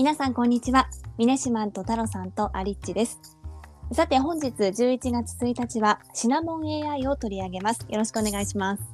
[0.00, 0.88] 皆さんこんにちは。
[1.18, 3.20] ミネシマンと太郎さんとアリッチです。
[3.92, 7.84] さて本日11月1日はシナモン AI を取り上げます。
[7.86, 8.80] よろしくお願いします。
[8.80, 8.86] よ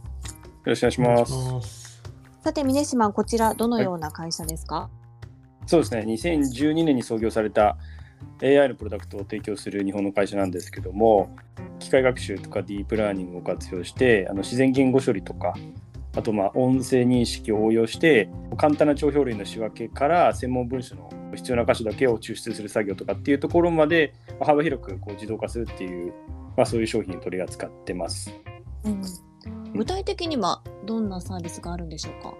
[0.64, 2.02] ろしくお願いします。
[2.42, 4.90] さてミネシマンこちらどのような会社ですか、
[5.68, 7.76] そうですね、2012年に創業された
[8.42, 11.30] AI のプロダクトを提供する日本の会社なんですけども、
[11.78, 15.54] 機械学習とかディープラーニングを活用して、あの自然言語処理とか、
[16.16, 26.12] あとまあ音声認識を応用して、簡単な帳票類の仕分けから専門文書の必要な箇所だけを抽出する作業とかっていうところまでまあ幅広くこう自動化するっていう、
[26.56, 28.34] まあ、そういう商品を取り扱ってます。
[28.84, 29.02] うん。
[29.74, 32.34] 具体的にはどんなサービスがあるんでしょうか？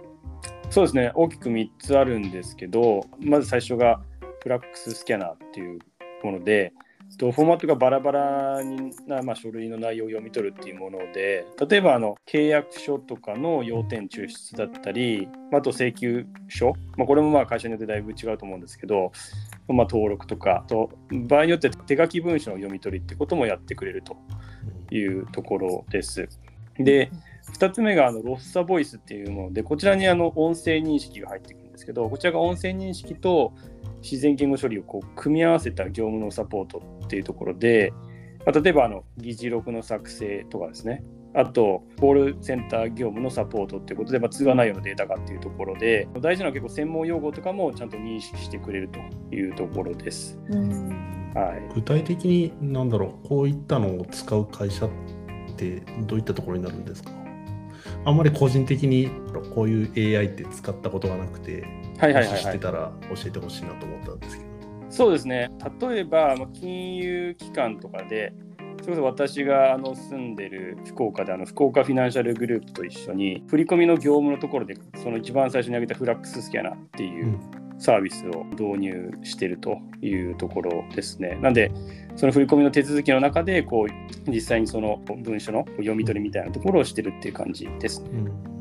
[0.71, 1.11] そうですね。
[1.13, 4.01] 大きく3つあるんですけどまず最初が
[4.41, 5.79] フラックススキャナーっていう
[6.23, 6.73] もので
[7.17, 8.63] とフォーマットがバラバラ
[9.07, 19.11] な、まあ、書類の内容を読み取るっていうもので例えばあの契約書とかの要点抽出だったりまあと請求書、まあ、これもまあ会社によってだいぶ違うと思うんですけど、
[19.67, 24.17] まあ、登録とかと場合によって手書き文書の読み取りってこともやってくれると
[24.93, 26.27] いうところです。
[26.77, 27.11] で
[27.53, 33.53] 2つ目があのロッサボイスっていうものでこちらにあの音声認識が入ってくるんですけどこちらが音声認識と
[34.09, 37.91] 自然言語処理をこう組み合わせた業務のサポートっていうところで、
[38.45, 41.03] まあ、例えばあの議事録の作成とかですね。
[41.33, 50.39] あとコールセンター業務のサポートっていうことで、まあ、通話内容のデータ化っていうところで大事なのは結構専門用語とかもちゃんと認識してくれるというところです。
[50.49, 51.33] うん。
[51.35, 53.27] はい、具体的に何だろう。
[53.27, 54.89] こういったのを使う会社っ
[55.57, 57.11] てどういったところになるんですか？
[58.05, 59.09] あんまり個人的に
[59.53, 61.65] こういう AI って使ったことがなくて、
[61.97, 62.43] はいはいはいはい。
[62.43, 64.49] 知ってたら教えてほしいなと思ったんですけど。
[64.89, 65.51] そうですね。
[65.81, 68.33] 例えばまあ金融機関とかで
[68.81, 81.37] それこそ私があの住んでる福岡であの福岡フィナンシャルグループと一緒に振り込みの業務のところでその一番最初に挙げたフラックススキャナーっていううサービスを導入してるというところですね。
[81.41, 81.71] なんで
[82.15, 88.09] その振り込みの手続きの中でこう実際にその文書の読み取りみたいなところをしてるっていう感じですね。
[88.11, 88.57] うん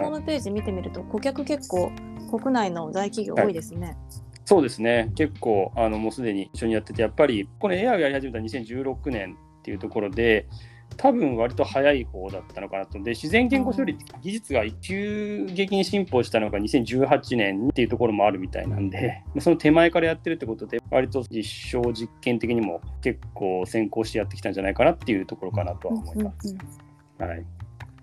[0.00, 1.92] ホームページ見てみると顧客結構
[2.30, 3.96] 国内の大企業多いですね。
[4.46, 10.48] そうですね、結構あのもうすでに一緒にやってて、やっぱりこの AI をやり始めた2016年っていうところで、
[10.96, 13.02] 多分割と早い方だったのかなと。
[13.02, 26.56] で、自然言語処理って技術が急激に進歩したのが2018年っていうところもあるみたいなんで、 その手前からやってるってことで、割と実証実験的にも結構先行してやってきたんじゃないかなっていうところかなとは思います。
[27.18, 27.44] はい、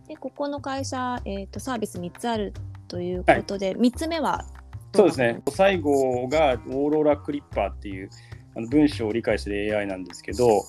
[0.08, 2.54] でここの会社、えー、とサービス3つある
[2.88, 4.46] ということで、3つ目は
[4.92, 8.10] どそうですね、最後がオーロラクリッパーっていう
[8.56, 10.66] あの文章を理解する AI なんですけど、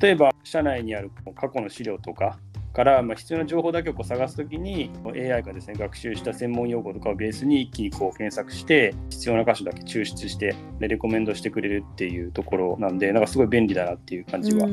[0.00, 2.38] 例えば社内にある過去の資料とか
[2.72, 14.68] から、まあ、必要な情報だけをこう探すときに AI がですね学習した専門用語とかをベースに一気にこう検索して必要な箇所だけ抽出してでレコメンドしてくれるっていうところなんでなんかすごい便利だなっていう感じは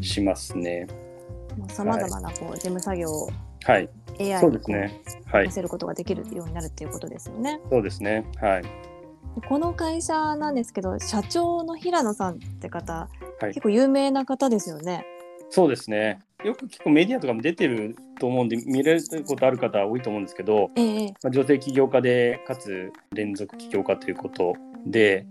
[0.00, 0.86] しますね。
[1.68, 3.28] さまざまなこう事務作業を
[3.64, 3.90] はい、
[4.20, 5.22] AI そうにこうですね。
[5.26, 7.60] はい載、せることができるようになるっていうことですよね。
[7.70, 8.24] そうですね。
[8.40, 8.62] はい。
[8.62, 8.68] で
[9.46, 13.08] この会社なんですけど社長の平野さんって方、
[13.40, 15.04] はい結構有名な方ですよね。
[15.50, 16.18] そうですね。
[16.44, 24.54] よく結構メディアとかも出てると思うんで、見れることある方多いと思うんですけど、ええまあ、女性起業家で、かつ連続起業家ということ
[24.86, 25.26] で、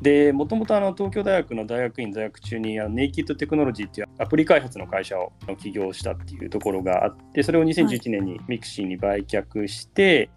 [0.00, 10.30] で、もともとあの東京大学の大学院在学中にあのネイキッドテクノロジーっていうアプリ開発の会社を起業したっていうところがあって、それを2011年にミクシーに売却して、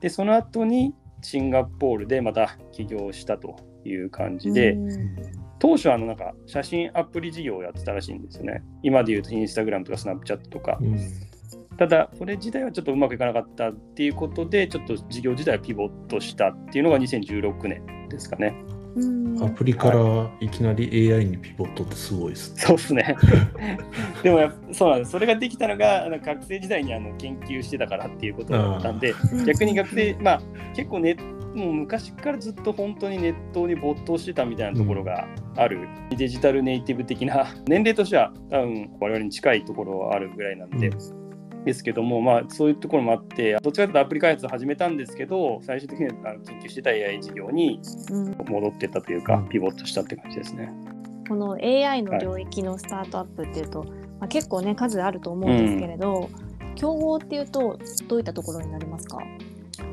[0.00, 8.64] で、その後にシンガポールでまた起業したという感じで、うん当初はあのなんか写真アプリ事業をやってたらしいんですよね。
[8.82, 10.76] 今で言うとインスタグラムとかスナップチャットとか。
[10.80, 10.98] うん
[11.78, 18.54] ただ、それ自体はちょっとうまくいかなかったっていうことで、ちょっと事業自体はピボットしたっていうのが2016年ですかね。
[18.94, 19.44] うん。
[19.44, 22.60] アプリからいきなり AI にピボットってすごいですね。
[22.60, 23.16] そうですね。
[24.22, 25.10] でもやっぱそうなんです。
[25.12, 29.44] それができたのがあの学生時代にあの研究してたからっていうことだったんで、うん。
[29.46, 30.42] 逆に学生、まあ
[30.74, 31.16] 結構ね、
[31.54, 35.26] もう昔からずっと本当にネットに没頭してたみたいなところが
[35.56, 40.90] ある、デジタルネイティブ的な年齢としては多分我々に近いところはあるぐらいなんで、
[41.64, 47.80] ですけども、まあ、そういうところもあってどっちかというとアプリ開発を始めたんですけど最終的にはあの研究してた AI 事業に
[48.10, 48.36] うん。
[48.48, 49.48] 戻ってったというか、うん。
[49.48, 50.72] ピボットしたって感じですね。
[51.28, 53.84] この AI の領域のスタートアップっていうと、
[54.18, 56.28] まあ、結構ね数あると思うんですけれど、
[56.74, 57.78] 競合っていうと
[58.08, 59.18] どういったところになりますか？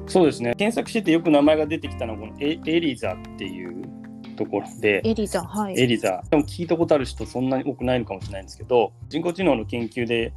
[0.07, 0.55] そうですね。
[0.55, 3.83] 検索しててよく名前が出てきたのはこのエエリザっていう
[4.35, 5.79] ところでエリザはい。
[5.79, 6.23] エリザ。
[6.29, 10.33] でも聞いたことある人そんなに多くないのかもしれないんですけど人工知能の研究で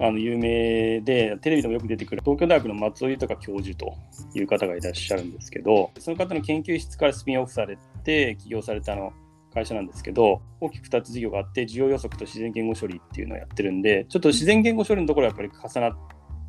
[0.00, 3.94] あの有名でテレビでもよく出てくる東京大学の松尾豊教授と
[4.34, 9.12] いう方がいらっしゃるんですけどその方の研究室からスピンオフされて起業されたの
[9.52, 15.96] 会社なんですけど大きく2つ事業があって需要予測と自然言語処理っていうのをやってるんでちょっと自然言語処理のところはやっぱり重なっ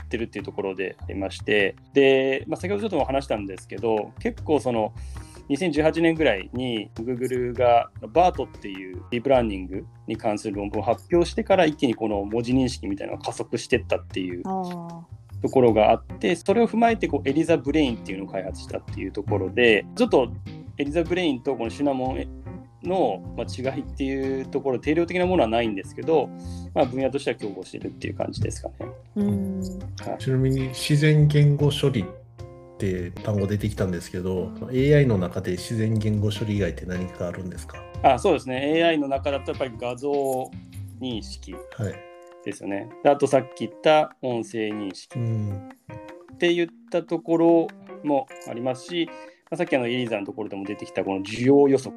[0.07, 4.93] てるっていうところでありましてで、まあ、先ほどちょっとも話したんですけど結構その
[5.51, 20.31] 2018年ぐらいに Google が BART っていうディープラーニングに関する論文を発表してから一気にこの文字認識みたいなのが加速してったっていうところがあってそれを踏まえてこうエリザ・ブレインっていうのを開発したっていうところでちょっと
[20.77, 22.41] エリザ・ブレインとこのシナモン
[22.83, 26.29] の違いっていうところ定量的なものはないんですけど、
[26.73, 28.75] まあ、分野としては競合してるっていう感じですかね。
[29.15, 29.59] うん。
[29.59, 32.05] はい、ちなみに自然言語処理っ
[32.81, 37.77] て単語出てきたんですけど AI の中で自然言語処理以外って何かあるんですか？
[38.03, 38.83] あそうですね。
[38.83, 40.11] AI の中だとやっぱり画像
[40.99, 41.55] 認識
[42.43, 47.67] ですよね、はい、あとさっき言った音声認識って言ったところ
[48.03, 49.07] もありますし、
[49.51, 51.95] まあ、さっきのエリーザのところでも出てきたこの需要予測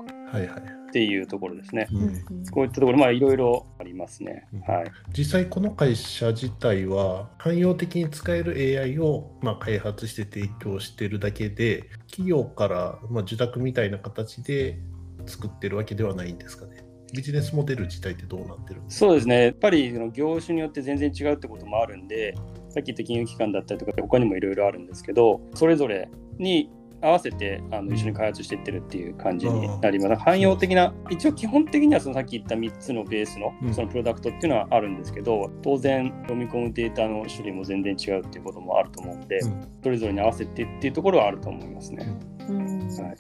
[0.95, 1.89] っていうところですね。
[1.93, 4.85] はいはい、こういったところ、まあいろいろありますね、うん、はい。
[5.13, 14.79] 実際この会社自体は汎用的に使える AI をまあ開発して提供してるだけで、企業からまあ受託みたいな形で
[15.27, 16.85] 作ってるわけではないんですかね。
[17.13, 22.35] ビジネスモデル自体ってどうなってるそうですね、やっぱり業種によって全然違うってこともあるんで、
[22.69, 26.09] さっき言った金融機関だったりとか、他にもいろいろあるんですけど、それぞれ
[26.39, 26.71] に
[27.05, 30.23] 合わせてあの一緒に開発していってるっていう感じになります。
[30.23, 39.41] 汎用的な、一応基本的にはそのさっき言った3つのベースのそのプロダクトっていうのはあるんですけど、当然読み込むデータの種類も全然違うっていうこともあると思うんで、
[39.83, 42.07] それぞれに合わせてっていうところはあると思いますね。
[42.49, 43.15] は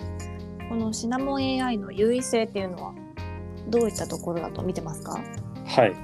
[0.62, 2.94] い、このシナモン AI の優位性っていうのは
[3.69, 5.20] どういったところだと見てますか？
[5.66, 5.94] はい。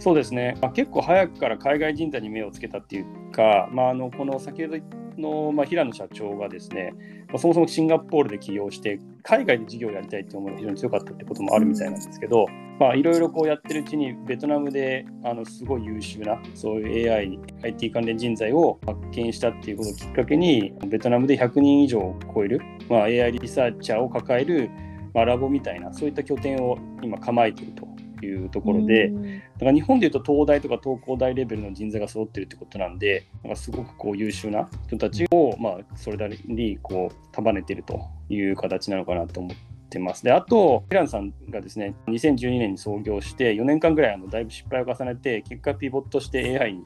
[0.00, 6.92] そうですね、まあ、結構早くから海外人材に目をつけたっていうか、まあ、あのこの先ほど言ったの、まあ、平野社長がですね、
[7.28, 12.46] まあ、そもそもシンガポールで起業して、海外で事業をやりたいって思いが非常に強かったってこともあるみたいなんですけど、
[12.94, 24.70] いろいろこうやってるうちに、ベトナムであのすごい優秀な、そういう AI、IT 関連人材を発見したっていうことをきっかけに、ベトナムで100人以上を超える、まあ、AI リサーチャーを抱える、
[25.14, 27.93] まあ、ラボみたいな、そういった拠点を今構えていると。
[28.24, 29.16] いうところで、だ
[29.60, 39.56] から日本でいうと東大とか東工大レベルの人材が揃ってるってことなんで、なんかすごくこう優秀な人たちを、まあ、それなりにこう束ねてるという形なのかなと思っ
[39.90, 40.24] てます。
[40.24, 46.84] で、あと、平野さんがですね、2012年に創業して、4年間ぐらいあのだいぶ失敗を重ねて、結果ピボットして AI に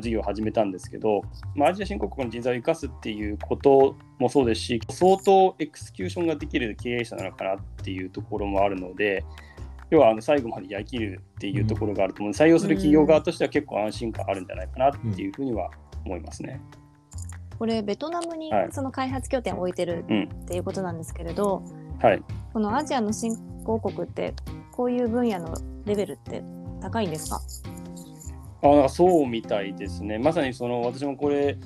[0.00, 1.22] 事業を始めたんですけど、
[1.54, 9.24] まあ、アジア新興国の人材を生かすっていうこともそうですし、相当エクスキューションができる経営者なのかなっていうところもあるので、
[9.94, 12.32] 要はあの最後までやりきるっていうところがあると思う。
[12.32, 15.70] ので、採用する企業側としては結構安心感あるんじゃないかなっていうふうには
[16.04, 16.60] 思いますね。
[17.58, 20.04] これベトナムにその開発拠点を置いてる
[20.44, 21.62] っていうことなんですけれど、
[22.02, 24.34] はい、このアジアの新興国って
[24.72, 25.54] こういう分野の
[25.86, 26.42] レベルって
[26.80, 27.40] 高いんですか？
[28.62, 30.18] あなんかそうみたいですね。
[30.18, 31.56] まさにその私もこれ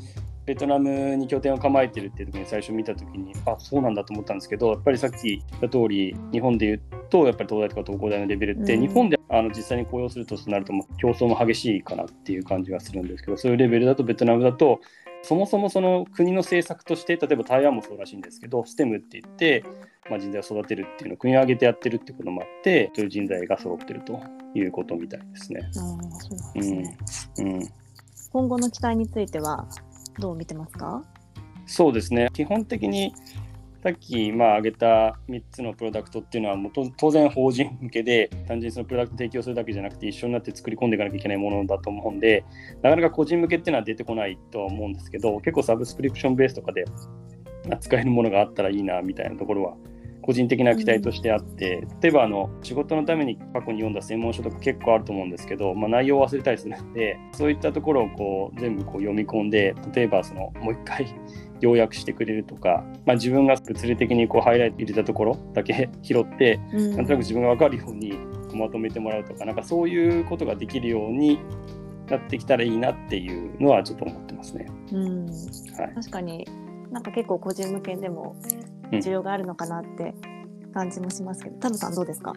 [0.49, 6.81] ベトナムに拠点を構えてるっていう時に最初見た時にあそうなんだと思ったんですけどやっぱりさっき言った通り日本で言う
[7.11, 14.81] とやっぱり東大とか東工大のレベルって、うん、日本であの実際に雇用するとなると競争も激しいかなっていう感じがするんですけどそういうレベルだとベトナムだと
[15.23, 19.65] そもそもその国の政策として例えば台湾もそうらしいんですけど STEM って言って、
[20.09, 24.19] まあ、人材を育てるっていうのを国を挙げてやってるってこともあってそういう人材が揃ってると
[24.55, 25.71] いうことみたいですね。
[27.37, 27.69] うん、
[28.31, 29.69] 今後の期待については？
[30.19, 31.03] どう見てますか？
[31.67, 32.29] そうですね。
[32.33, 33.15] 基本的に
[33.83, 42.45] さっきまあ挙げた3つのプロダクトっていうのはもう当然法人向けで単純にそのプロダクト提供するだけじゃなくて一緒になって作り込んでいかなきゃいけないものだと思うんで
[42.83, 46.87] なかなか個人向けっていうのは出てこないとは思うんですけど結構サブスクリプションベースとかで
[47.81, 49.77] 使えるものがあったらいいなみたいなところは
[50.29, 61.07] 個人的な期待としてあって、例えばあの仕事のために過去に読んだ専門書とか結構あると思うんですけど、まあ、内容を忘れたりするんでそういったところをこう全部こう読み込んで例えばそのもう一回
[61.63, 68.13] 要約してくれるとか、まあ、自分が物理的にこうハイライト入れたところだけ 拾って、うん、なんとなく自分が分かるように
[68.53, 71.39] まとめてもらうとかなんかそういうことができるように
[72.11, 74.67] なってきたらいいなっていうのはちょっと思ってますね。
[74.93, 75.25] うん。
[75.25, 75.33] は
[75.91, 76.47] い、確かに
[76.91, 78.37] なんか結構個人向けでも
[78.93, 80.15] 需要があるのかなって
[80.75, 82.33] 感じもしますけど、うん、タムさんどうですか？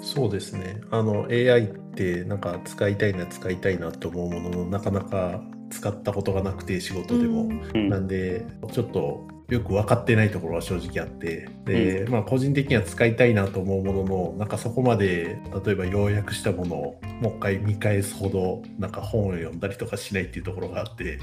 [0.00, 0.80] そうですね。
[0.90, 11.48] あの AI ってなんか使いたいな使いたいなと思うもののなかなか使ったことがなくて仕事でも、うん、なんでちょっとよく分かってないところは正直あって。
[11.66, 21.18] で、まあ、個人的には使いたいなと思うもののなんかそこまで例えば要約したものをもう一回見返すほどなんか本を読んだりとかしないっていうところがあって。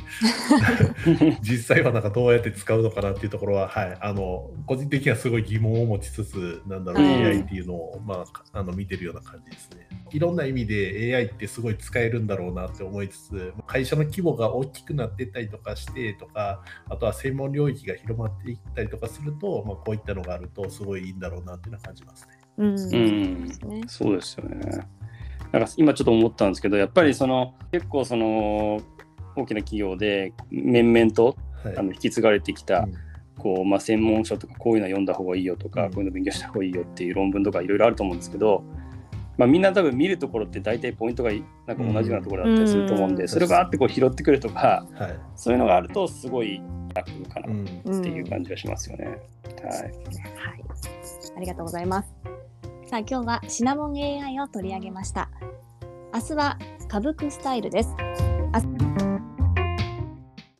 [1.41, 7.25] 実際はなんかどうやって使うのかなっていうところは、はい、あの個人的にはすごい疑問を持ちつつなんだろう、うん。
[7.25, 9.88] AI っていうのを、まあ、あの見てるような感じですね。
[10.12, 22.33] いろんな意味で AI ってすごい使えるんだろうなって思いつつ会社の規模が大きくなってたりとかしてとかあとは専門領域が広まっていったりとかすると、まあ、こういったのがあるとすごいいいんだろうなっていうのは感じますね。
[22.57, 22.67] うん。
[22.67, 23.81] うんですね。
[23.88, 24.59] そうですよね。
[25.51, 28.81] なんか今ちょっと思ったんですけど、やっぱりその結構その
[29.35, 32.93] 大きな企業で面々とはいあの引き継がれてきた、うん
[33.39, 38.63] こうまあ、専門書とかこういうの読んだ方がいいよとか、うんこういうの勉強した方がいいよっていう論文とかいろいろあると思うんですけど、
[39.38, 41.31] まあ、みんな多分見るところって大体ポイントが
[41.65, 46.61] なんか同じようなところだったりすると思うんで、うんそれがあってこう拾ってくるとかはいそういうのがあるとすごい
[47.05, 49.05] 楽かなうんっていう感じがしますよね。
[49.05, 49.15] はいは
[49.85, 50.63] い。
[51.37, 52.13] ありがとうございます。
[52.85, 55.29] さあ、今日はシナモン AI を取り上げました。
[56.13, 57.89] 明日は歌舞伎スタイルです。